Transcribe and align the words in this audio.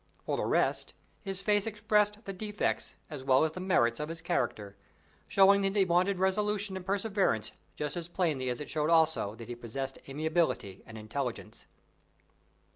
For 0.25 0.35
the 0.35 0.47
rest, 0.47 0.95
his 1.21 1.41
face 1.43 1.67
expressed 1.67 2.25
the 2.25 2.33
defects 2.33 2.95
as 3.07 3.23
well 3.23 3.43
as 3.43 3.51
the 3.51 3.59
merits 3.59 3.99
of 3.99 4.09
his 4.09 4.19
character, 4.19 4.75
showing 5.27 5.61
that 5.61 5.75
he 5.75 5.85
wanted 5.85 6.17
resolution 6.17 6.75
and 6.75 6.83
perseverance 6.83 7.51
just 7.75 7.95
as 7.95 8.07
plainly 8.07 8.49
as 8.49 8.59
it 8.59 8.67
showed 8.67 8.89
also 8.89 9.35
that 9.35 9.47
he 9.47 9.53
possessed 9.53 9.99
amiability 10.09 10.81
and 10.87 10.97
intelligence. 10.97 11.67